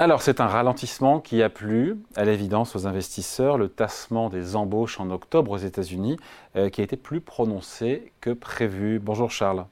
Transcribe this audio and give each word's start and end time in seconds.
Alors, 0.00 0.22
c'est 0.22 0.40
un 0.40 0.46
ralentissement 0.46 1.18
qui 1.18 1.42
a 1.42 1.48
plu, 1.48 1.96
à 2.14 2.24
l'évidence, 2.24 2.76
aux 2.76 2.86
investisseurs. 2.86 3.58
Le 3.58 3.68
tassement 3.68 4.28
des 4.28 4.54
embauches 4.54 5.00
en 5.00 5.10
octobre 5.10 5.50
aux 5.50 5.56
États-Unis 5.56 6.16
euh, 6.54 6.68
qui 6.68 6.82
a 6.82 6.84
été 6.84 6.96
plus 6.96 7.20
prononcé 7.20 8.12
que 8.20 8.30
prévu. 8.30 9.00
Bonjour 9.00 9.32
Charles. 9.32 9.64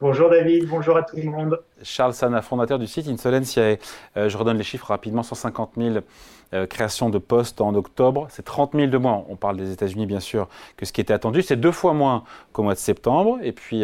Bonjour 0.00 0.30
David, 0.30 0.68
bonjour 0.68 0.96
à 0.96 1.02
tout 1.02 1.16
le 1.16 1.24
monde. 1.24 1.60
Charles 1.82 2.14
Sana, 2.14 2.42
fondateur 2.42 2.78
du 2.78 2.86
site 2.86 3.08
Insolensiae. 3.08 3.78
Euh, 4.16 4.28
je 4.28 4.38
redonne 4.38 4.56
les 4.56 4.62
chiffres 4.62 4.86
rapidement 4.86 5.24
150 5.24 5.72
000 5.76 5.96
euh, 6.54 6.66
créations 6.68 7.10
de 7.10 7.18
postes 7.18 7.60
en 7.60 7.74
octobre. 7.74 8.28
C'est 8.30 8.44
30 8.44 8.74
000 8.76 8.86
de 8.86 8.98
moins. 8.98 9.24
On 9.28 9.34
parle 9.34 9.56
des 9.56 9.72
États-Unis, 9.72 10.06
bien 10.06 10.20
sûr, 10.20 10.46
que 10.76 10.86
ce 10.86 10.92
qui 10.92 11.00
était 11.00 11.12
attendu. 11.12 11.42
C'est 11.42 11.56
deux 11.56 11.72
fois 11.72 11.92
moins 11.92 12.22
qu'au 12.52 12.62
mois 12.62 12.74
de 12.74 12.78
septembre. 12.78 13.40
Et 13.42 13.50
puis 13.50 13.82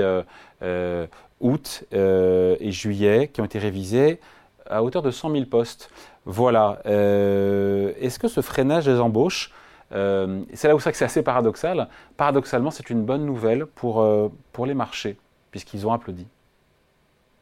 août 1.40 1.84
et 1.90 2.70
juillet 2.70 3.30
qui 3.32 3.40
ont 3.40 3.44
été 3.44 3.58
révisés 3.58 4.20
à 4.68 4.82
hauteur 4.82 5.02
de 5.02 5.10
100 5.10 5.30
000 5.32 5.44
postes. 5.46 5.90
Voilà. 6.24 6.80
Euh, 6.86 7.92
est-ce 8.00 8.18
que 8.18 8.28
ce 8.28 8.40
freinage 8.40 8.86
des 8.86 9.00
embauches, 9.00 9.50
euh, 9.92 10.42
c'est 10.54 10.68
là 10.68 10.74
où 10.74 10.80
c'est 10.80 11.02
assez 11.02 11.22
paradoxal, 11.22 11.88
paradoxalement, 12.16 12.70
c'est 12.70 12.90
une 12.90 13.04
bonne 13.04 13.24
nouvelle 13.24 13.66
pour, 13.66 14.00
euh, 14.00 14.28
pour 14.52 14.66
les 14.66 14.74
marchés, 14.74 15.18
puisqu'ils 15.50 15.86
ont 15.86 15.92
applaudi 15.92 16.26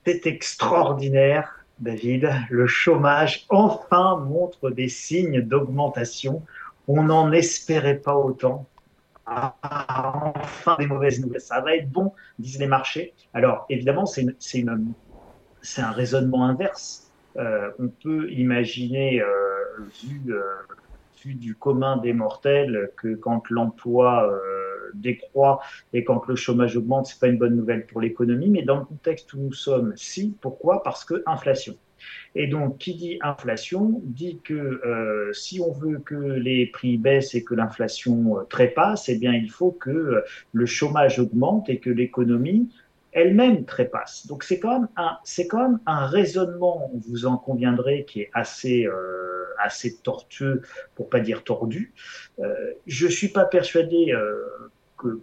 C'est 0.05 0.27
extraordinaire, 0.27 1.65
David. 1.79 2.31
Le 2.51 2.67
chômage 2.67 3.47
enfin 3.49 4.17
montre 4.17 4.71
des 4.71 4.89
signes 4.89 5.41
d'augmentation. 5.41 6.43
On 6.89 7.05
n'en 7.05 7.31
espérait 7.33 7.99
pas 7.99 8.17
autant. 8.17 8.67
Ah, 9.25 10.33
enfin 10.35 10.77
des 10.81 10.87
mauvaises 10.87 11.21
nouvelles. 11.21 11.41
Ça 11.41 11.61
va 11.61 11.77
être 11.77 11.89
bon, 11.89 12.13
disent 12.41 12.59
les 12.59 12.67
marchés. 12.67 13.15
Alors, 13.33 13.67
évidemment, 13.71 14.05
c'est 14.05 14.67
un 15.79 15.91
raisonnement 15.93 16.45
inverse. 16.45 17.12
Euh, 17.37 17.71
on 17.79 17.89
peut 17.89 18.31
imaginer, 18.31 19.23
euh, 19.23 19.27
vu, 20.03 20.21
euh, 20.29 20.43
vu, 21.25 21.35
du 21.35 21.55
commun 21.55 21.97
des 21.97 22.13
mortels, 22.13 22.91
que 22.97 23.15
quand 23.15 23.49
l'emploi 23.51 24.31
décroît 24.95 25.61
et 25.95 26.05
quand 26.05 26.27
le 26.27 26.37
chômage 26.37 26.77
augmente, 26.77 27.07
c'est 27.07 27.19
pas 27.19 27.29
une 27.29 27.39
bonne 27.39 27.57
nouvelle 27.57 27.87
pour 27.87 28.01
l'économie. 28.01 28.51
Mais 28.51 28.63
dans 28.63 28.79
le 28.79 28.85
contexte 28.85 29.33
où 29.35 29.39
nous 29.39 29.53
sommes, 29.53 29.93
si. 29.97 30.37
Pourquoi? 30.41 30.83
Parce 30.83 31.05
que 31.05 31.23
inflation. 31.27 31.77
Et 32.35 32.49
donc, 32.49 32.79
qui 32.79 32.95
dit 32.97 33.19
inflation 33.23 34.03
dit 34.05 34.41
que 34.43 35.31
si 35.33 35.61
on 35.61 35.71
veut 35.71 36.01
que 36.01 36.17
les 36.17 36.67
prix 36.67 36.99
baissent 36.99 37.37
et 37.37 37.45
que 37.45 37.55
l'inflation 37.55 38.45
trépasse, 38.51 39.09
eh 39.09 39.17
bien, 39.17 39.33
il 39.33 39.51
faut 39.51 39.71
que 39.71 40.25
le 40.53 40.67
chômage 40.67 41.21
augmente 41.21 41.69
et 41.69 41.79
que 41.79 41.91
l'économie 41.91 42.69
elle-même 43.13 43.65
trépasse. 43.65 44.27
Donc 44.27 44.43
c'est 44.43 44.59
quand 44.59 44.73
même 44.73 44.89
un, 44.97 45.19
c'est 45.25 45.47
quand 45.47 45.63
même 45.63 45.81
un 45.87 46.07
raisonnement, 46.07 46.91
vous 47.09 47.27
en 47.27 47.37
conviendrez, 47.37 48.05
qui 48.05 48.23
est 48.23 48.31
assez, 48.33 48.87
euh, 48.87 49.45
assez 49.59 49.97
tortueux, 49.99 50.63
pour 50.95 51.09
pas 51.09 51.21
dire 51.21 51.45
tordu. 51.45 51.93
Euh, 52.41 52.55
je 52.87 53.07
suis 53.07 53.29
pas 53.29 53.45
persuadé 53.45 54.13
euh, 54.13 54.71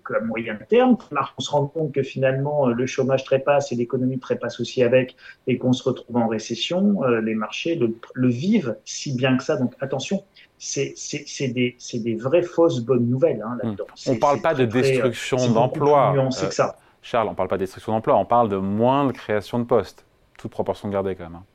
qu'à 0.05 0.19
moyen 0.19 0.55
terme, 0.67 0.97
on 1.37 1.41
se 1.41 1.49
rend 1.49 1.65
compte 1.67 1.93
que 1.93 2.03
finalement 2.03 2.67
le 2.67 2.85
chômage 2.85 3.23
trépasse 3.23 3.71
et 3.71 3.75
l'économie 3.75 4.19
trépasse 4.19 4.59
aussi 4.59 4.83
avec, 4.83 5.15
et 5.47 5.57
qu'on 5.57 5.73
se 5.73 5.83
retrouve 5.83 6.17
en 6.17 6.27
récession, 6.27 7.03
euh, 7.03 7.21
les 7.21 7.33
marchés 7.33 7.75
le, 7.75 7.95
le, 8.13 8.27
vivent 8.27 8.75
si 8.85 9.15
bien 9.15 9.37
que 9.37 9.43
ça. 9.43 9.55
Donc 9.57 9.73
attention. 9.79 10.23
C'est, 10.61 10.91
c'est, 10.97 11.23
c'est 11.25 11.47
des, 11.47 11.77
c'est 11.79 11.99
des 11.99 12.15
vraies 12.15 12.41
fausses 12.41 12.81
bonnes 12.81 13.07
nouvelles 13.07 13.41
hein, 13.41 13.57
là-dedans. 13.63 13.85
On 14.07 14.15
ne 14.15 14.19
parle 14.19 14.41
pas 14.41 14.53
de 14.53 14.65
destruction 14.65 15.37
d'emplois. 15.53 16.13
C'est 16.31 16.49
que 16.49 16.53
ça. 16.53 16.77
Charles, 17.01 17.27
on 17.27 17.31
ne 17.31 17.35
parle 17.35 17.49
pas 17.49 17.57
de 17.57 17.63
destruction 17.63 17.93
d'emplois, 17.93 18.15
on 18.15 18.25
parle 18.25 18.49
de 18.49 18.57
moins 18.57 19.05
de 19.05 19.11
création 19.11 19.59
de 19.59 19.63
postes. 19.63 20.05
Toute 20.37 20.51
proportion 20.51 20.89
gardée 20.89 21.15
quand 21.15 21.25
même. 21.25 21.35
Hein. 21.35 21.45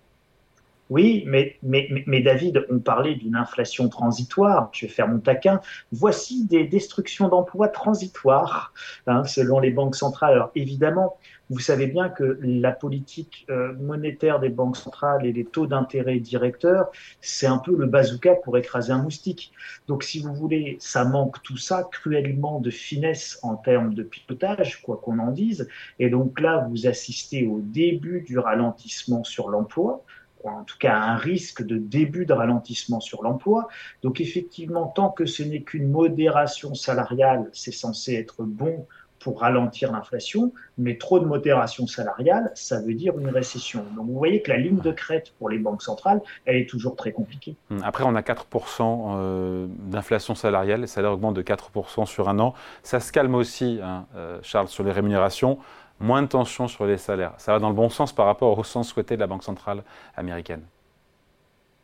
Oui, 0.90 1.24
mais, 1.26 1.58
David, 2.20 2.66
on 2.70 2.78
parlait 2.78 3.14
d'une 3.14 3.36
inflation 3.36 3.88
transitoire. 3.88 4.68
Je 4.72 4.86
vais 4.86 4.92
faire 4.92 5.08
mon 5.08 5.18
taquin. 5.18 5.60
Voici 5.92 6.44
des 6.44 6.64
destructions 6.64 7.28
d'emplois 7.28 7.68
transitoires, 7.68 8.74
hein, 9.06 9.24
selon 9.24 9.60
les 9.60 9.70
banques 9.70 9.96
centrales. 9.96 10.34
Alors 10.34 10.50
évidemment, 10.54 11.16
vous 11.50 11.58
savez 11.58 11.86
bien 11.86 12.08
que 12.08 12.38
la 12.42 12.72
politique 12.72 13.46
euh, 13.50 13.74
monétaire 13.74 14.40
des 14.40 14.48
banques 14.48 14.76
centrales 14.76 15.26
et 15.26 15.32
les 15.32 15.44
taux 15.44 15.66
d'intérêt 15.66 16.18
directeurs, 16.18 16.90
c'est 17.20 17.46
un 17.46 17.58
peu 17.58 17.76
le 17.76 17.86
bazooka 17.86 18.34
pour 18.36 18.56
écraser 18.58 18.92
un 18.92 19.02
moustique. 19.02 19.52
Donc, 19.86 20.02
si 20.02 20.20
vous 20.20 20.34
voulez, 20.34 20.76
ça 20.80 21.04
manque 21.04 21.42
tout 21.42 21.58
ça 21.58 21.88
cruellement 21.90 22.60
de 22.60 22.70
finesse 22.70 23.38
en 23.42 23.56
termes 23.56 23.94
de 23.94 24.02
pilotage, 24.02 24.82
quoi 24.82 25.00
qu'on 25.02 25.18
en 25.18 25.30
dise. 25.30 25.68
Et 25.98 26.10
donc 26.10 26.40
là, 26.40 26.66
vous 26.70 26.86
assistez 26.86 27.46
au 27.46 27.60
début 27.60 28.22
du 28.22 28.38
ralentissement 28.38 29.24
sur 29.24 29.48
l'emploi 29.48 30.02
en 30.52 30.64
tout 30.64 30.78
cas 30.78 30.96
un 30.96 31.16
risque 31.16 31.62
de 31.62 31.76
début 31.76 32.26
de 32.26 32.32
ralentissement 32.32 33.00
sur 33.00 33.22
l'emploi. 33.22 33.68
Donc 34.02 34.20
effectivement, 34.20 34.86
tant 34.86 35.10
que 35.10 35.26
ce 35.26 35.42
n'est 35.42 35.62
qu'une 35.62 35.90
modération 35.90 36.74
salariale, 36.74 37.48
c'est 37.52 37.72
censé 37.72 38.14
être 38.14 38.42
bon 38.42 38.86
pour 39.24 39.40
ralentir 39.40 39.90
l'inflation, 39.90 40.52
mais 40.76 40.98
trop 40.98 41.18
de 41.18 41.24
modération 41.24 41.86
salariale, 41.86 42.50
ça 42.54 42.82
veut 42.82 42.92
dire 42.92 43.18
une 43.18 43.30
récession. 43.30 43.82
Donc 43.96 44.06
vous 44.06 44.18
voyez 44.18 44.42
que 44.42 44.50
la 44.50 44.58
ligne 44.58 44.80
de 44.80 44.92
crête 44.92 45.32
pour 45.38 45.48
les 45.48 45.58
banques 45.58 45.80
centrales, 45.80 46.20
elle 46.44 46.56
est 46.56 46.68
toujours 46.68 46.94
très 46.94 47.10
compliquée. 47.12 47.56
Hum, 47.70 47.80
après, 47.82 48.04
on 48.04 48.14
a 48.16 48.20
4% 48.20 49.14
euh, 49.16 49.66
d'inflation 49.86 50.34
salariale, 50.34 50.82
les 50.82 50.86
salaires 50.86 51.12
augmentent 51.12 51.36
de 51.36 51.42
4% 51.42 52.04
sur 52.04 52.28
un 52.28 52.38
an. 52.38 52.52
Ça 52.82 53.00
se 53.00 53.12
calme 53.12 53.34
aussi, 53.34 53.80
hein, 53.82 54.04
euh, 54.14 54.38
Charles, 54.42 54.68
sur 54.68 54.84
les 54.84 54.92
rémunérations. 54.92 55.58
Moins 56.00 56.22
de 56.22 56.28
tension 56.28 56.68
sur 56.68 56.86
les 56.86 56.98
salaires. 56.98 57.34
Ça 57.38 57.52
va 57.52 57.58
dans 57.58 57.68
le 57.68 57.74
bon 57.74 57.88
sens 57.88 58.12
par 58.12 58.26
rapport 58.26 58.58
au 58.58 58.64
sens 58.64 58.88
souhaité 58.88 59.14
de 59.14 59.20
la 59.20 59.26
Banque 59.26 59.44
centrale 59.44 59.82
américaine. 60.16 60.64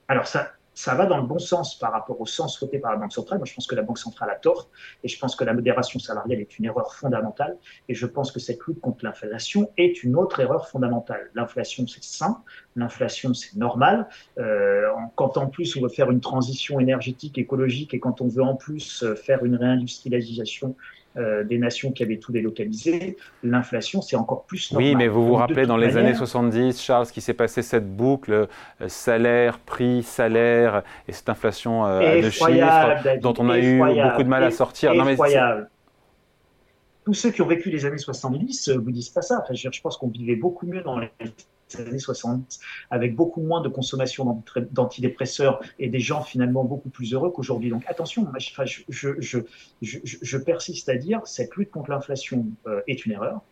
Alors 0.08 0.26
ça, 0.26 0.50
ça 0.74 0.94
va 0.94 1.06
dans 1.06 1.18
le 1.18 1.26
bon 1.26 1.38
sens 1.38 1.78
par 1.78 1.92
rapport 1.92 2.20
au 2.20 2.26
sens 2.26 2.56
souhaité 2.56 2.78
par 2.78 2.92
la 2.92 2.96
Banque 2.96 3.12
centrale. 3.12 3.38
Moi, 3.38 3.46
je 3.46 3.54
pense 3.54 3.66
que 3.66 3.74
la 3.74 3.82
Banque 3.82 3.98
centrale 3.98 4.30
a 4.30 4.36
tort 4.36 4.68
et 5.04 5.08
je 5.08 5.18
pense 5.18 5.36
que 5.36 5.44
la 5.44 5.52
modération 5.52 5.98
salariale 5.98 6.40
est 6.40 6.58
une 6.58 6.64
erreur 6.64 6.94
fondamentale 6.94 7.56
et 7.88 7.94
je 7.94 8.06
pense 8.06 8.32
que 8.32 8.40
cette 8.40 8.60
lutte 8.66 8.80
contre 8.80 9.04
l'inflation 9.04 9.70
est 9.76 10.02
une 10.02 10.16
autre 10.16 10.40
erreur 10.40 10.68
fondamentale. 10.68 11.30
L'inflation, 11.34 11.86
c'est 11.86 12.02
sain, 12.02 12.42
l'inflation, 12.76 13.34
c'est 13.34 13.56
normal. 13.56 14.08
Euh, 14.38 14.88
quand 15.16 15.36
en 15.36 15.48
plus 15.48 15.76
on 15.76 15.82
veut 15.82 15.88
faire 15.88 16.10
une 16.10 16.20
transition 16.20 16.80
énergétique, 16.80 17.36
écologique 17.36 17.92
et 17.92 18.00
quand 18.00 18.20
on 18.20 18.28
veut 18.28 18.42
en 18.42 18.54
plus 18.54 19.02
euh, 19.02 19.14
faire 19.14 19.44
une 19.44 19.56
réindustrialisation 19.56 20.76
euh, 21.16 21.42
des 21.42 21.58
nations 21.58 21.90
qui 21.90 22.04
avaient 22.04 22.18
tout 22.18 22.30
délocalisé, 22.30 23.16
l'inflation, 23.42 24.00
c'est 24.00 24.14
encore 24.14 24.44
plus 24.44 24.70
normal. 24.70 24.90
Oui, 24.90 24.94
mais 24.94 25.08
vous 25.08 25.26
vous 25.26 25.34
rappelez 25.34 25.66
dans 25.66 25.76
les 25.76 25.96
années 25.96 26.14
70, 26.14 26.80
Charles, 26.80 27.06
ce 27.06 27.12
qui 27.12 27.20
s'est 27.20 27.34
passé, 27.34 27.62
cette 27.62 27.96
boucle 27.96 28.32
euh, 28.32 28.46
salaire, 28.86 29.58
prix, 29.58 30.04
salaire, 30.04 30.84
et 31.08 31.12
cette 31.12 31.28
inflation 31.28 31.84
euh, 31.84 32.22
de 32.22 32.30
chiffres 32.30 33.18
dont 33.20 33.34
on 33.38 33.50
a 33.50 33.58
eu 33.58 33.78
beaucoup 33.78 34.22
de 34.22 34.28
mal 34.28 34.44
à 34.44 34.52
sortir. 34.52 34.94
Non, 34.94 35.04
mais 35.04 35.16
Tous 37.04 37.14
ceux 37.14 37.30
qui 37.32 37.42
ont 37.42 37.48
vécu 37.48 37.70
les 37.70 37.84
années 37.84 37.98
70 37.98 38.68
ne 38.68 38.78
vous 38.78 38.92
disent 38.92 39.08
pas 39.08 39.22
ça. 39.22 39.42
je, 39.50 39.68
je 39.72 39.80
pense 39.80 39.96
qu'on 39.96 40.08
vivait 40.08 40.36
beaucoup 40.36 40.66
mieux 40.66 40.82
dans 40.82 40.98
les 40.98 41.10
années 41.78 41.98
70, 41.98 42.60
avec 42.90 43.14
beaucoup 43.14 43.42
moins 43.42 43.60
de 43.60 43.68
consommation 43.68 44.42
d'antidépresseurs 44.70 45.60
et 45.78 45.88
des 45.88 46.00
gens 46.00 46.22
finalement 46.22 46.64
beaucoup 46.64 46.90
plus 46.90 47.12
heureux 47.14 47.30
qu'aujourd'hui. 47.30 47.70
Donc 47.70 47.84
attention, 47.86 48.26
je, 48.88 50.36
persiste 50.38 50.88
à 50.88 50.96
dire, 50.96 51.20
cette 51.24 51.56
lutte 51.56 51.70
contre 51.70 51.90
l'inflation 51.90 52.46
euh, 52.66 52.80
est 52.86 53.04
une 53.06 53.12
erreur. 53.12 53.42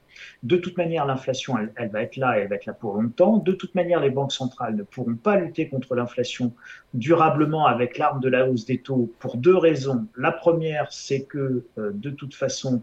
De 0.42 0.56
toute 0.56 0.76
manière, 0.76 1.06
l'inflation, 1.06 1.58
elle, 1.58 1.72
elle, 1.76 1.90
va 1.90 2.02
être 2.02 2.16
là 2.16 2.38
et 2.38 2.42
elle 2.42 2.48
va 2.48 2.56
être 2.56 2.66
là 2.66 2.72
pour 2.72 2.94
longtemps. 2.94 3.38
De 3.38 3.52
toute 3.52 3.74
manière, 3.74 4.00
les 4.00 4.10
banques 4.10 4.32
centrales 4.32 4.74
ne 4.74 4.82
pourront 4.82 5.14
pas 5.14 5.36
lutter 5.36 5.68
contre 5.68 5.94
l'inflation 5.94 6.52
durablement 6.94 7.66
avec 7.66 7.98
l'arme 7.98 8.20
de 8.20 8.28
la 8.28 8.48
hausse 8.48 8.64
des 8.64 8.80
taux 8.80 9.12
pour 9.18 9.36
deux 9.36 9.56
raisons. 9.56 10.06
La 10.16 10.32
première, 10.32 10.92
c'est 10.92 11.22
que 11.22 11.66
euh, 11.78 11.90
de 11.92 12.10
toute 12.10 12.34
façon, 12.34 12.82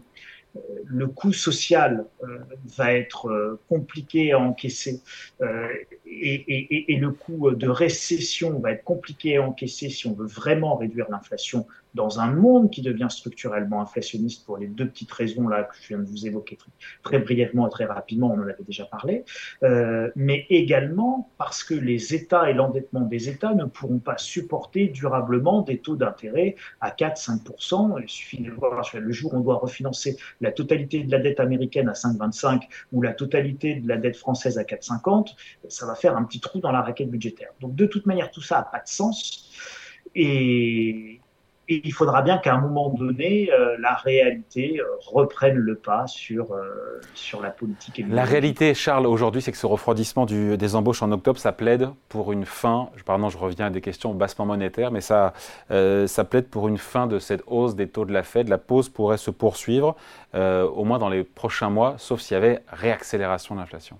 le 0.86 1.08
coût 1.08 1.32
social 1.32 2.06
euh, 2.22 2.38
va 2.76 2.94
être 2.94 3.28
euh, 3.28 3.60
compliqué 3.68 4.32
à 4.32 4.38
encaisser 4.38 5.02
euh, 5.40 5.68
et, 6.06 6.96
le 6.98 7.10
coût 7.10 7.50
de 7.50 7.68
récession 7.68 8.58
va 8.60 8.72
être 8.72 8.84
compliqué 8.84 9.36
à 9.36 9.42
encaisser 9.42 9.90
si 9.90 10.06
on 10.06 10.14
veut 10.14 10.26
vraiment 10.26 10.76
réduire 10.76 11.06
l'inflation 11.10 11.66
dans 11.94 12.20
un 12.20 12.32
monde 12.32 12.70
qui 12.70 12.82
devient 12.82 13.08
structurellement 13.08 13.80
inflationniste 13.80 14.46
pour 14.46 14.56
les 14.58 14.66
deux 14.66 14.88
petites 14.88 15.12
raisons 15.12 15.48
là 15.48 15.64
que 15.64 15.74
je 15.80 15.88
viens 15.88 15.98
de 15.98 16.04
vous 16.04 16.26
évoquer 16.26 16.58
très, 17.02 17.18
brièvement 17.18 17.66
et 17.66 17.70
très 17.70 17.86
rapidement, 17.86 18.32
on 18.32 18.40
en 18.40 18.42
avait 18.42 18.64
déjà 18.66 18.84
parlé, 18.84 19.24
mais 20.14 20.46
également 20.50 21.30
parce 21.38 21.64
que 21.64 21.74
les 21.74 22.14
États 22.14 22.50
et 22.50 22.54
l'endettement 22.54 23.00
des 23.00 23.30
États 23.30 23.54
ne 23.54 23.64
pourront 23.64 23.98
pas 23.98 24.18
supporter 24.18 24.88
durablement 24.88 25.62
des 25.62 25.78
taux 25.78 25.96
d'intérêt 25.96 26.56
à 26.80 26.90
4-5%. 26.90 27.98
Il 28.02 28.08
suffit 28.08 28.42
de 28.42 28.50
voir 28.50 28.82
le 28.94 29.12
jour 29.12 29.32
où 29.32 29.38
on 29.38 29.40
doit 29.40 29.56
refinancer 29.56 30.18
la 30.40 30.45
totalité 30.52 31.04
de 31.04 31.10
la 31.10 31.18
dette 31.18 31.40
américaine 31.40 31.88
à 31.88 31.92
5,25 31.92 32.62
ou 32.92 33.02
la 33.02 33.12
totalité 33.12 33.76
de 33.76 33.88
la 33.88 33.96
dette 33.96 34.16
française 34.16 34.58
à 34.58 34.62
4,50, 34.62 35.34
ça 35.68 35.86
va 35.86 35.94
faire 35.94 36.16
un 36.16 36.24
petit 36.24 36.40
trou 36.40 36.60
dans 36.60 36.72
la 36.72 36.82
raquette 36.82 37.10
budgétaire. 37.10 37.50
Donc 37.60 37.74
de 37.74 37.86
toute 37.86 38.06
manière, 38.06 38.30
tout 38.30 38.42
ça 38.42 38.56
n'a 38.56 38.62
pas 38.62 38.80
de 38.80 38.88
sens. 38.88 39.50
Et, 40.14 41.20
il 41.68 41.92
faudra 41.92 42.22
bien 42.22 42.38
qu'à 42.38 42.54
un 42.54 42.60
moment 42.60 42.90
donné, 42.90 43.50
euh, 43.52 43.76
la 43.80 43.94
réalité 43.94 44.80
euh, 44.80 44.84
reprenne 45.06 45.56
le 45.56 45.74
pas 45.74 46.06
sur, 46.06 46.52
euh, 46.52 47.00
sur 47.14 47.42
la 47.42 47.50
politique. 47.50 48.04
La 48.08 48.24
réalité, 48.24 48.74
Charles, 48.74 49.06
aujourd'hui, 49.06 49.42
c'est 49.42 49.52
que 49.52 49.58
ce 49.58 49.66
refroidissement 49.66 50.26
du, 50.26 50.56
des 50.56 50.76
embauches 50.76 51.02
en 51.02 51.10
octobre, 51.10 51.38
ça 51.38 51.52
plaide 51.52 51.88
pour 52.08 52.32
une 52.32 52.44
fin, 52.44 52.88
pardon, 53.04 53.28
je 53.28 53.38
reviens 53.38 53.66
à 53.66 53.70
des 53.70 53.80
questions 53.80 54.14
bassement 54.14 54.46
monétaires, 54.46 54.90
mais 54.90 55.00
ça, 55.00 55.32
ça 55.70 56.24
plaide 56.24 56.48
pour 56.48 56.68
une 56.68 56.78
fin 56.78 57.06
de 57.06 57.18
cette 57.18 57.42
hausse 57.46 57.74
des 57.74 57.88
taux 57.88 58.04
de 58.04 58.12
la 58.12 58.22
Fed. 58.22 58.48
La 58.48 58.58
pause 58.58 58.88
pourrait 58.88 59.18
se 59.18 59.30
poursuivre, 59.30 59.96
au 60.34 60.84
moins 60.84 60.98
dans 60.98 61.08
les 61.08 61.24
prochains 61.24 61.70
mois, 61.70 61.94
sauf 61.98 62.20
s'il 62.20 62.34
y 62.34 62.38
avait 62.38 62.62
réaccélération 62.68 63.54
de 63.54 63.60
l'inflation. 63.60 63.98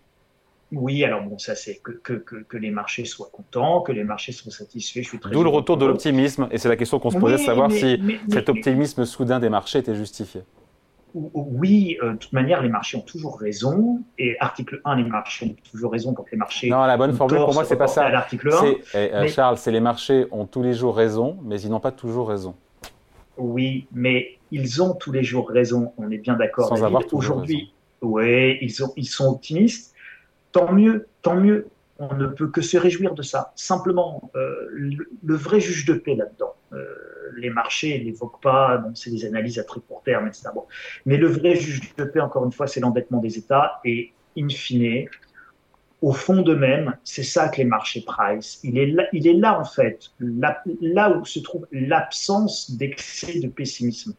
Oui, 0.73 1.05
alors 1.05 1.23
bon, 1.23 1.39
ça 1.39 1.55
c'est 1.55 1.77
que, 1.77 1.93
que, 1.93 2.15
que, 2.15 2.57
les 2.57 2.71
marchés 2.71 3.05
soient 3.05 3.31
contents, 3.33 3.83
que 3.83 3.93
les 3.93 4.03
marchés 4.03 4.33
soient 4.33 4.51
satisfaits. 4.51 5.03
Je 5.03 5.09
suis 5.09 5.19
très 5.21 5.31
D'où 5.31 5.45
le 5.45 5.49
retour 5.49 5.77
de 5.77 5.87
l'optimisme, 5.87 6.49
et 6.51 6.59
c'est 6.59 6.69
la 6.69 6.77
question 6.77 6.99
qu'on 6.99 7.11
se 7.11 7.19
posait, 7.19 7.39
savoir 7.39 7.71
si 7.71 8.01
cet 8.29 8.49
optimisme 8.49 9.05
soudain 9.05 9.39
des 9.39 9.49
marchés 9.49 9.79
était 9.79 9.95
justifié. 9.95 10.43
Oui, 11.15 11.97
euh, 12.03 12.13
de 12.13 12.17
toute 12.19 12.33
manière, 12.35 12.61
les 12.63 12.69
marchés 12.69 12.99
ont 12.99 13.03
toujours 13.03 13.39
raison. 13.39 14.03
Et 14.19 14.37
article 14.39 14.83
1, 14.85 14.97
les 14.97 15.05
marchés 15.05 15.47
ont 15.47 15.71
toujours 15.71 15.93
raison 15.93 16.13
quand 16.13 16.27
les 16.31 16.37
marchés. 16.37 16.69
Non, 16.69 16.85
la 16.85 16.97
bonne 16.99 17.15
formule 17.15 17.39
pour 17.39 17.55
moi, 17.55 17.65
c'est 17.65 17.77
pas 17.77 17.87
ça. 17.87 18.11
L'article 18.11 18.53
1. 18.53 18.65
Eh, 18.67 18.97
euh, 18.97 19.29
Charles, 19.29 19.57
c'est 19.57 19.71
les 19.71 19.81
marchés 19.81 20.27
ont 20.31 20.45
tous 20.45 20.63
les 20.63 20.75
jours 20.75 20.95
raison, 20.95 21.39
mais 21.43 21.59
ils 21.61 21.71
n'ont 21.71 21.81
pas 21.81 21.93
toujours 21.93 22.29
raison. 22.29 22.55
Oui, 23.39 23.87
mais 23.93 24.39
ils 24.51 24.83
ont 24.83 24.95
tous 24.95 25.13
les 25.13 25.23
jours 25.23 25.49
raison. 25.49 25.93
On 25.97 26.11
est 26.11 26.19
bien 26.19 26.35
d'accord. 26.35 26.69
Sans 26.69 26.85
avoir 26.85 27.03
Aujourd'hui, 27.13 27.73
oui, 28.03 28.59
ils, 28.61 28.75
ils 28.97 29.07
sont 29.07 29.27
optimistes 29.27 29.95
tant 30.57 30.73
mieux, 30.73 31.09
tant 31.23 31.37
mieux. 31.37 31.69
On 31.99 32.15
ne 32.15 32.27
peut 32.27 32.49
que 32.49 32.61
se 32.61 32.77
réjouir 32.77 33.15
de 33.15 33.23
ça. 33.23 33.53
Simplement, 33.57 34.31
euh, 34.37 34.69
le, 34.71 35.35
vrai 35.35 35.61
juge 35.61 35.87
de 35.87 35.95
paix 35.95 36.15
là-dedans, 36.15 36.55
euh, 36.73 36.85
les 37.37 37.49
marchés 37.51 38.03
n'évoquent 38.05 38.43
pas, 38.43 38.85
c'est 38.95 39.11
des 39.11 39.25
analyses 39.25 39.59
à 39.59 39.65
très 39.65 39.81
court 39.81 40.03
terme, 40.03 40.27
etc. 40.27 40.49
Mais 41.07 41.17
le 41.17 41.27
vrai 41.27 41.57
juge 41.57 41.95
de 41.97 42.05
paix, 42.05 42.21
encore 42.21 42.45
une 42.45 42.53
fois, 42.53 42.67
c'est 42.67 42.81
l'endettement 42.81 43.19
des 43.19 43.39
États. 43.39 43.81
Et 43.85 44.13
in 44.37 44.49
fine, 44.49 45.07
au 46.03 46.13
fond 46.13 46.43
d'eux-mêmes, 46.43 46.97
c'est 47.05 47.23
ça 47.23 47.49
que 47.49 47.57
les 47.57 47.65
marchés 47.65 48.03
price. 48.03 48.61
Il 48.63 48.77
est 48.77 48.87
là, 48.87 49.05
il 49.13 49.27
est 49.27 49.33
là 49.33 49.59
en 49.59 49.65
fait, 49.65 50.11
là, 50.21 51.17
où 51.17 51.25
se 51.25 51.39
trouve 51.39 51.67
l'absence 51.73 52.71
d'excès 52.73 53.41
de 53.41 53.49
pessimisme. 53.49 54.15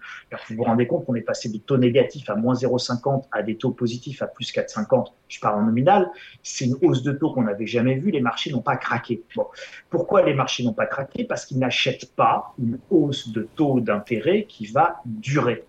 vous 0.50 0.56
vous 0.56 0.64
rendez 0.64 0.88
compte 0.88 1.06
qu'on 1.06 1.14
est 1.14 1.22
passé 1.22 1.50
de 1.50 1.58
taux 1.60 1.78
négatifs 1.78 2.30
à 2.30 2.36
moins 2.36 2.56
0,50 2.56 3.26
à 3.32 3.44
des 3.44 3.58
taux 3.58 3.72
positifs 3.72 4.24
à 4.24 4.28
plus 4.28 4.52
4,50. 4.52 5.12
Je 5.28 5.40
parle 5.40 5.60
en 5.60 5.66
nominal. 5.66 6.10
C'est 6.42 6.66
une 6.66 6.78
hausse 6.82 7.04
de 7.04 7.12
taux 7.12 7.32
qu'on 7.32 7.44
n'avait 7.44 7.68
jamais 7.68 7.96
vue. 7.96 8.10
Les 8.10 8.22
marchés 8.22 8.52
n'ont 8.52 8.62
pas 8.62 8.78
craqué. 8.78 9.24
Bon. 9.36 9.46
Pourquoi 9.92 10.24
les 10.24 10.34
marchés 10.34 10.64
n'ont 10.64 10.74
pas 10.74 10.88
craqué? 10.88 11.26
Parce 11.26 11.46
qu'ils 11.46 11.60
n'achètent 11.60 12.12
pas 12.16 12.56
une 12.60 12.80
hausse 12.90 13.30
de 13.30 13.48
taux 13.56 13.82
d'intérêt 13.82 14.46
qui 14.46 14.66
va 14.66 15.02
durer. 15.06 15.64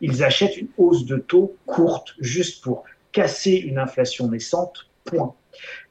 Ils 0.00 0.22
achètent 0.22 0.56
une 0.56 0.68
hausse 0.76 1.06
de 1.06 1.16
taux 1.16 1.56
courte, 1.66 2.14
juste 2.20 2.62
pour 2.62 2.84
casser 3.10 3.56
une 3.56 3.78
inflation 3.78 4.28
naissante, 4.28 4.88
point. 5.04 5.34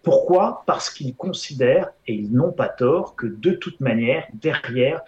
Pourquoi? 0.03 0.63
Parce 0.65 0.89
qu'ils 0.89 1.15
considèrent, 1.15 1.89
et 2.07 2.13
ils 2.13 2.31
n'ont 2.31 2.51
pas 2.51 2.69
tort, 2.69 3.15
que 3.15 3.27
de 3.27 3.51
toute 3.51 3.79
manière, 3.79 4.25
derrière, 4.33 5.01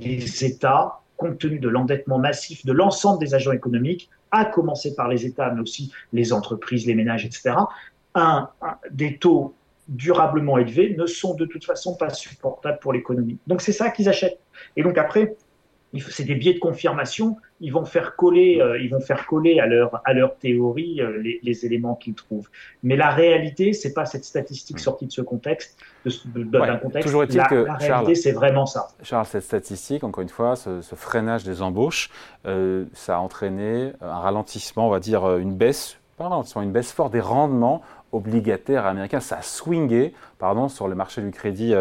les 0.00 0.44
États, 0.44 1.00
compte 1.16 1.38
tenu 1.38 1.58
de 1.58 1.68
l'endettement 1.68 2.18
massif 2.18 2.64
de 2.66 2.72
l'ensemble 2.72 3.18
des 3.18 3.34
agents 3.34 3.52
économiques, 3.52 4.10
à 4.30 4.44
commencer 4.44 4.94
par 4.94 5.08
les 5.08 5.24
États, 5.24 5.50
mais 5.50 5.62
aussi 5.62 5.92
les 6.12 6.32
entreprises, 6.32 6.86
les 6.86 6.94
ménages, 6.94 7.24
etc., 7.24 7.54
des 8.90 9.18
taux 9.18 9.54
durablement 9.88 10.58
élevés 10.58 10.96
ne 10.98 11.06
sont 11.06 11.34
de 11.34 11.44
toute 11.44 11.64
façon 11.64 11.94
pas 11.94 12.10
supportables 12.10 12.78
pour 12.80 12.92
l'économie. 12.92 13.38
Donc 13.46 13.62
c'est 13.62 13.72
ça 13.72 13.90
qu'ils 13.90 14.08
achètent. 14.08 14.40
Et 14.74 14.82
donc 14.82 14.98
après, 14.98 15.36
c'est 16.00 16.24
des 16.24 16.34
biais 16.34 16.54
de 16.54 16.58
confirmation. 16.58 17.36
Ils 17.60 17.72
vont 17.72 17.84
faire 17.84 18.16
coller, 18.16 18.60
euh, 18.60 18.78
ils 18.78 18.90
vont 18.90 19.00
faire 19.00 19.26
coller 19.26 19.60
à 19.60 19.66
leur 19.66 20.02
à 20.04 20.12
leur 20.12 20.36
théorie 20.36 21.00
euh, 21.00 21.22
les, 21.42 21.66
éléments 21.66 21.94
qu'ils 21.94 22.14
trouvent. 22.14 22.48
Mais 22.82 22.96
la 22.96 23.10
réalité, 23.10 23.72
c'est 23.72 23.94
pas 23.94 24.04
cette 24.04 24.24
statistique 24.24 24.78
sortie 24.78 25.06
de 25.06 25.12
ce 25.12 25.22
contexte, 25.22 25.78
d'un 26.34 26.76
contexte. 26.76 27.06
Toujours 27.06 27.22
est-il 27.22 27.42
que 27.44 27.64
la 27.64 27.74
réalité, 27.74 28.14
c'est 28.14 28.32
vraiment 28.32 28.66
ça. 28.66 28.88
Charles, 29.02 29.26
cette 29.26 29.44
statistique, 29.44 30.04
encore 30.04 30.22
une 30.22 30.28
fois, 30.28 30.56
ce, 30.56 30.80
freinage 30.94 31.44
des 31.44 31.62
embauches, 31.62 32.10
euh, 32.46 32.84
ça 32.92 33.16
a 33.16 33.18
entraîné 33.20 33.92
un 34.02 34.18
ralentissement, 34.18 34.88
on 34.88 34.90
va 34.90 35.00
dire 35.00 35.36
une 35.38 35.54
baisse, 35.54 35.98
pas 36.18 36.24
un 36.24 36.28
ralentissement, 36.28 36.62
une 36.62 36.72
baisse 36.72 36.92
forte 36.92 37.12
des 37.12 37.20
rendements 37.20 37.82
obligataire 38.12 38.86
américain. 38.86 39.20
Ça 39.20 39.38
a 39.38 39.42
swingé 39.42 40.12
pardon, 40.38 40.68
sur 40.68 40.88
le 40.88 40.94
marché 40.94 41.22
du 41.22 41.30
crédit 41.30 41.74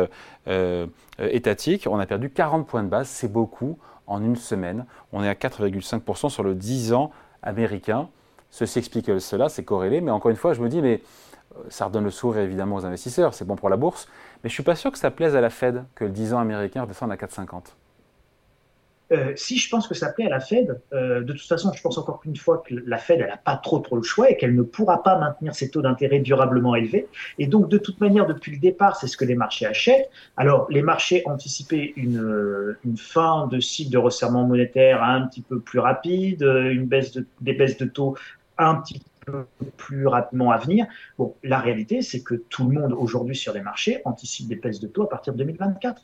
étatique. 1.20 1.88
On 1.90 2.00
a 2.00 2.06
perdu 2.06 2.30
40 2.30 2.66
points 2.66 2.84
de 2.84 2.90
base, 2.90 3.08
c'est 3.08 3.32
beaucoup 3.32 3.78
en 4.08 4.24
une 4.24 4.36
semaine. 4.36 4.86
On 5.12 5.24
est 5.24 5.30
à 5.30 5.34
4,5% 5.34 6.30
sur 6.30 6.44
le 6.44 6.56
10 6.56 6.94
ans 6.94 7.12
américain. 7.42 8.10
Ceci 8.52 8.80
explique 8.80 9.20
cela, 9.20 9.50
c'est 9.50 9.64
corrélé. 9.64 10.02
Mais 10.02 10.12
encore 10.12 10.32
une 10.32 10.38
fois, 10.38 10.54
je 10.54 10.62
me 10.62 10.70
dis, 10.70 10.82
mais 10.82 11.02
euh, 11.58 11.64
ça 11.70 11.86
redonne 11.86 12.06
le 12.06 12.12
sourire 12.12 12.42
évidemment 12.42 12.78
aux 12.78 12.86
investisseurs, 12.86 13.34
c'est 13.34 13.46
bon 13.46 13.56
pour 13.56 13.70
la 13.70 13.78
bourse. 13.78 14.08
Mais 14.44 14.50
je 14.50 14.54
ne 14.54 14.56
suis 14.56 14.64
pas 14.64 14.76
sûr 14.76 14.92
que 14.92 14.98
ça 14.98 15.12
plaise 15.12 15.36
à 15.36 15.42
la 15.42 15.50
Fed 15.50 15.84
que 15.96 16.06
le 16.06 16.12
10 16.12 16.34
ans 16.34 16.40
américain 16.40 16.84
redescende 16.84 17.12
à 17.12 17.16
4,50. 17.16 17.64
Euh, 19.12 19.34
si 19.36 19.58
je 19.58 19.70
pense 19.70 19.88
que 19.88 19.94
ça 19.94 20.12
plaît 20.12 20.26
à 20.26 20.30
la 20.30 20.40
Fed, 20.40 20.82
euh, 20.94 21.22
de 21.22 21.34
toute 21.34 21.48
façon, 21.48 21.72
je 21.74 21.82
pense 21.82 21.98
encore 21.98 22.22
qu'une 22.22 22.36
fois 22.36 22.64
que 22.66 22.74
la 22.86 22.98
Fed, 22.98 23.20
elle 23.22 23.28
n'a 23.28 23.38
pas 23.38 23.58
trop 23.58 23.80
trop 23.80 23.96
le 23.96 24.04
choix 24.04 24.30
et 24.32 24.38
qu'elle 24.38 24.56
ne 24.56 24.64
pourra 24.64 25.04
pas 25.04 25.18
maintenir 25.18 25.54
ses 25.54 25.70
taux 25.70 25.82
d'intérêt 25.82 26.20
durablement 26.20 26.76
élevés. 26.76 27.08
Et 27.38 27.48
donc, 27.48 27.70
de 27.70 27.78
toute 27.78 28.02
manière, 28.02 28.26
depuis 28.26 28.52
le 28.52 28.58
départ, 28.58 28.98
c'est 28.98 29.08
ce 29.08 29.18
que 29.18 29.26
les 29.26 29.36
marchés 29.36 29.66
achètent. 29.66 30.10
Alors, 30.38 30.68
les 30.72 30.82
marchés 30.82 31.22
anticipaient 31.26 31.94
une, 31.96 32.20
euh, 32.20 32.80
une 32.84 32.98
fin 32.98 33.48
de 33.48 33.60
cycle 33.60 33.92
de 33.92 33.98
resserrement 33.98 34.46
monétaire 34.46 35.04
un 35.04 35.28
petit 35.28 35.42
peu 35.42 35.60
plus 35.60 35.80
rapide, 35.80 36.42
une 36.42 36.86
baisse 36.86 37.12
de, 37.12 37.26
des 37.42 37.54
baisses 37.54 37.78
de 37.78 37.86
taux 37.86 38.16
un 38.58 38.76
petit 38.76 39.02
peu 39.26 39.46
plus 39.78 40.08
rapidement 40.08 40.52
à 40.52 40.58
venir. 40.58 40.86
Bon, 41.18 41.36
la 41.44 41.60
réalité, 41.60 42.02
c'est 42.02 42.24
que 42.24 42.36
tout 42.36 42.68
le 42.68 42.80
monde 42.80 42.94
aujourd'hui 42.94 43.36
sur 43.36 43.54
les 43.54 43.62
marchés 43.62 44.02
anticipe 44.06 44.48
des 44.48 44.56
baisses 44.56 44.80
de 44.80 44.88
taux 44.88 45.04
à 45.04 45.10
partir 45.10 45.34
de 45.34 45.40
2024 45.40 46.02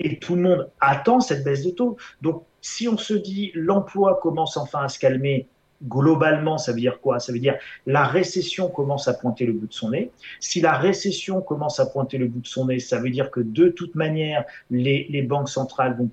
et 0.00 0.18
tout 0.18 0.34
le 0.34 0.42
monde 0.42 0.70
attend 0.80 1.20
cette 1.20 1.44
baisse 1.44 1.64
de 1.64 1.70
taux. 1.70 1.96
Donc, 2.22 2.42
si 2.60 2.88
on 2.88 2.96
se 2.96 3.14
dit 3.14 3.52
l'emploi 3.54 4.18
commence 4.20 4.56
enfin 4.56 4.84
à 4.84 4.88
se 4.88 4.98
calmer, 4.98 5.46
globalement, 5.84 6.58
ça 6.58 6.72
veut 6.72 6.80
dire 6.80 7.00
quoi? 7.00 7.20
Ça 7.20 7.32
veut 7.32 7.38
dire 7.38 7.56
la 7.86 8.04
récession 8.04 8.68
commence 8.68 9.08
à 9.08 9.14
pointer 9.14 9.46
le 9.46 9.52
bout 9.52 9.66
de 9.66 9.72
son 9.72 9.90
nez. 9.90 10.10
Si 10.40 10.60
la 10.60 10.76
récession 10.76 11.40
commence 11.40 11.80
à 11.80 11.86
pointer 11.86 12.18
le 12.18 12.26
bout 12.26 12.40
de 12.40 12.46
son 12.46 12.66
nez, 12.66 12.78
ça 12.78 12.98
veut 12.98 13.10
dire 13.10 13.30
que 13.30 13.40
de 13.40 13.68
toute 13.68 13.94
manière, 13.94 14.44
les, 14.70 15.22
banques 15.22 15.48
centrales 15.48 15.96
vont 15.96 16.10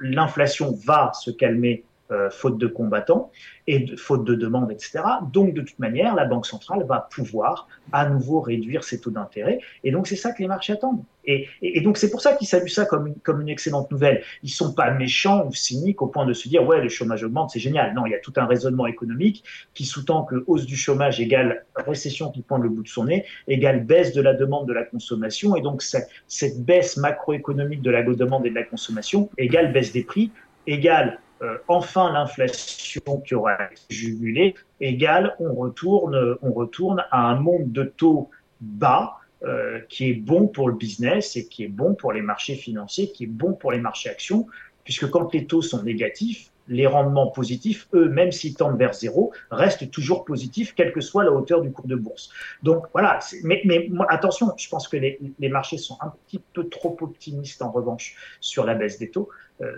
l'inflation 0.00 0.76
va 0.84 1.12
se 1.14 1.30
calmer 1.30 1.84
euh, 2.12 2.30
faute 2.30 2.56
de 2.58 2.68
combattants 2.68 3.32
et 3.66 3.80
de, 3.80 3.96
faute 3.96 4.24
de 4.24 4.36
demande, 4.36 4.70
etc. 4.70 5.02
Donc, 5.32 5.54
de 5.54 5.60
toute 5.60 5.78
manière, 5.80 6.14
la 6.14 6.24
Banque 6.24 6.46
centrale 6.46 6.84
va 6.84 7.08
pouvoir 7.10 7.66
à 7.90 8.08
nouveau 8.08 8.40
réduire 8.40 8.84
ses 8.84 9.00
taux 9.00 9.10
d'intérêt. 9.10 9.58
Et 9.82 9.90
donc, 9.90 10.06
c'est 10.06 10.14
ça 10.14 10.32
que 10.32 10.40
les 10.40 10.46
marchés 10.46 10.74
attendent. 10.74 11.02
Et, 11.24 11.80
donc, 11.80 11.96
c'est 11.96 12.08
pour 12.08 12.20
ça 12.20 12.34
qu'ils 12.34 12.46
saluent 12.46 12.68
ça 12.68 12.84
comme 12.84 13.08
une, 13.08 13.16
comme 13.16 13.40
une 13.40 13.48
excellente 13.48 13.90
nouvelle. 13.90 14.22
Ils 14.44 14.50
sont 14.50 14.72
pas 14.72 14.92
méchants 14.92 15.44
ou 15.46 15.52
cyniques 15.52 16.00
au 16.00 16.06
point 16.06 16.24
de 16.24 16.32
se 16.32 16.48
dire, 16.48 16.64
ouais, 16.64 16.80
le 16.80 16.88
chômage 16.88 17.24
augmente, 17.24 17.50
c'est 17.50 17.58
génial. 17.58 17.94
Non, 17.94 18.06
il 18.06 18.12
y 18.12 18.14
a 18.14 18.20
tout 18.20 18.32
un 18.36 18.46
raisonnement 18.46 18.86
économique 18.86 19.42
qui 19.74 19.84
sous-tend 19.84 20.22
que 20.22 20.44
hausse 20.46 20.66
du 20.66 20.76
chômage 20.76 21.20
égale 21.20 21.64
récession 21.74 22.30
qui 22.30 22.42
pointe 22.42 22.62
le 22.62 22.68
bout 22.68 22.84
de 22.84 22.88
son 22.88 23.06
nez, 23.06 23.24
égale 23.48 23.84
baisse 23.84 24.12
de 24.12 24.22
la 24.22 24.34
demande 24.34 24.68
de 24.68 24.72
la 24.72 24.84
consommation. 24.84 25.56
Et 25.56 25.60
donc, 25.60 25.82
cette 25.82 26.64
baisse 26.64 26.96
macroéconomique 26.96 27.82
de 27.82 27.90
la 27.90 28.04
demande 28.04 28.46
et 28.46 28.50
de 28.50 28.54
la 28.54 28.62
consommation 28.62 29.28
égale 29.36 29.72
baisse 29.72 29.92
des 29.92 30.04
prix, 30.04 30.30
égale 30.68 31.18
euh, 31.42 31.58
enfin 31.68 32.12
l'inflation 32.12 33.20
qui 33.26 33.34
aura 33.34 33.58
jugulé 33.90 34.54
égale 34.80 35.36
on 35.38 35.54
retourne, 35.54 36.36
on 36.42 36.52
retourne 36.52 37.04
à 37.10 37.28
un 37.28 37.36
monde 37.36 37.72
de 37.72 37.84
taux 37.84 38.30
bas 38.60 39.18
euh, 39.44 39.80
qui 39.90 40.08
est 40.10 40.14
bon 40.14 40.48
pour 40.48 40.68
le 40.68 40.74
business 40.74 41.36
et 41.36 41.46
qui 41.46 41.64
est 41.64 41.68
bon 41.68 41.94
pour 41.94 42.12
les 42.12 42.22
marchés 42.22 42.54
financiers, 42.54 43.12
qui 43.12 43.24
est 43.24 43.28
bon 43.28 43.52
pour 43.52 43.70
les 43.70 43.78
marchés 43.78 44.08
actions, 44.08 44.46
puisque 44.82 45.10
quand 45.10 45.32
les 45.34 45.46
taux 45.46 45.60
sont 45.60 45.82
négatifs, 45.82 46.50
les 46.68 46.86
rendements 46.86 47.28
positifs, 47.28 47.86
eux, 47.92 48.08
même 48.08 48.32
s'ils 48.32 48.54
tendent 48.54 48.78
vers 48.78 48.94
zéro, 48.94 49.32
restent 49.50 49.90
toujours 49.90 50.24
positifs, 50.24 50.74
quelle 50.74 50.90
que 50.90 51.02
soit 51.02 51.22
la 51.22 51.32
hauteur 51.32 51.60
du 51.60 51.70
cours 51.70 51.86
de 51.86 51.96
bourse. 51.96 52.30
Donc 52.62 52.86
voilà, 52.92 53.18
mais, 53.44 53.62
attention, 54.08 54.52
je 54.56 54.68
pense 54.70 54.88
que 54.88 54.96
les, 54.96 55.48
marchés 55.50 55.78
sont 55.78 55.98
un 56.00 56.12
petit 56.26 56.40
peu 56.54 56.68
trop 56.68 56.96
optimistes 57.02 57.60
en 57.60 57.70
revanche 57.70 58.16
sur 58.40 58.64
la 58.64 58.74
baisse 58.74 58.98
des 58.98 59.10
taux. 59.10 59.28
Euh, 59.60 59.74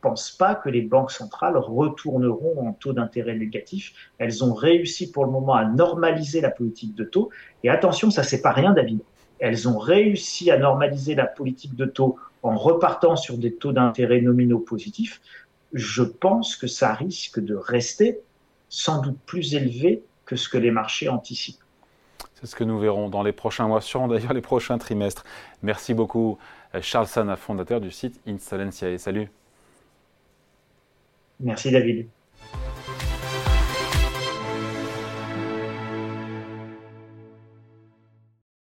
pense 0.00 0.30
pas 0.30 0.54
que 0.54 0.68
les 0.68 0.82
banques 0.82 1.10
centrales 1.10 1.56
retourneront 1.56 2.66
en 2.68 2.72
taux 2.72 2.92
d'intérêt 2.92 3.34
négatif. 3.34 3.92
Elles 4.18 4.44
ont 4.44 4.54
réussi 4.54 5.10
pour 5.10 5.24
le 5.24 5.30
moment 5.30 5.54
à 5.54 5.64
normaliser 5.64 6.40
la 6.40 6.50
politique 6.50 6.94
de 6.94 7.04
taux. 7.04 7.30
Et 7.64 7.68
attention, 7.68 8.10
ça 8.10 8.22
c'est 8.22 8.42
pas 8.42 8.52
rien, 8.52 8.72
David. 8.72 9.00
Elles 9.38 9.68
ont 9.68 9.78
réussi 9.78 10.50
à 10.50 10.58
normaliser 10.58 11.14
la 11.14 11.26
politique 11.26 11.76
de 11.76 11.84
taux 11.84 12.16
en 12.42 12.56
repartant 12.56 13.16
sur 13.16 13.38
des 13.38 13.54
taux 13.54 13.72
d'intérêt 13.72 14.20
nominaux 14.20 14.58
positifs. 14.58 15.20
Je 15.72 16.02
pense 16.02 16.56
que 16.56 16.66
ça 16.66 16.94
risque 16.94 17.40
de 17.40 17.54
rester 17.54 18.20
sans 18.68 19.00
doute 19.00 19.18
plus 19.26 19.54
élevé 19.54 20.02
que 20.24 20.36
ce 20.36 20.48
que 20.48 20.58
les 20.58 20.70
marchés 20.70 21.08
anticipent. 21.08 21.62
C'est 22.34 22.46
ce 22.46 22.54
que 22.54 22.64
nous 22.64 22.78
verrons 22.78 23.08
dans 23.08 23.22
les 23.22 23.32
prochains 23.32 23.66
mois, 23.66 23.80
sûrement 23.80 24.08
d'ailleurs 24.08 24.32
les 24.32 24.40
prochains 24.40 24.78
trimestres. 24.78 25.24
Merci 25.62 25.92
beaucoup, 25.92 26.38
Charles 26.80 27.08
Sana, 27.08 27.36
fondateur 27.36 27.80
du 27.80 27.90
site 27.90 28.20
Insolentiae. 28.26 28.98
Salut. 28.98 29.28
Merci 31.40 31.70
David. 31.70 32.08